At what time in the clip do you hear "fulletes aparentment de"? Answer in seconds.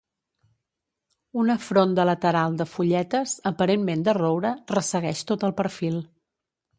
2.71-4.15